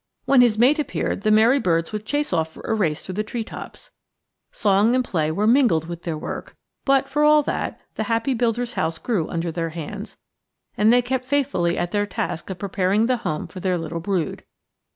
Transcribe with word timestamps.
When 0.25 0.41
his 0.41 0.57
mate 0.57 0.79
appeared 0.79 1.21
the 1.21 1.29
merry 1.29 1.59
birds 1.59 1.91
would 1.93 2.07
chase 2.07 2.33
off 2.33 2.51
for 2.53 2.61
a 2.61 2.73
race 2.73 3.05
through 3.05 3.13
the 3.13 3.23
treetops. 3.23 3.91
Song 4.51 4.95
and 4.95 5.03
play 5.05 5.31
were 5.31 5.45
mingled 5.45 5.87
with 5.87 6.01
their 6.01 6.17
work, 6.17 6.55
but, 6.85 7.07
for 7.07 7.23
all 7.23 7.43
that, 7.43 7.79
the 7.93 8.05
happy 8.05 8.33
builders' 8.33 8.73
house 8.73 8.97
grew 8.97 9.29
under 9.29 9.51
their 9.51 9.69
hands, 9.69 10.17
and 10.75 10.91
they 10.91 11.03
kept 11.03 11.25
faithfully 11.27 11.77
at 11.77 11.91
their 11.91 12.07
task 12.07 12.49
of 12.49 12.57
preparing 12.57 13.05
the 13.05 13.17
home 13.17 13.45
for 13.45 13.59
their 13.59 13.77
little 13.77 13.99
brood. 13.99 14.43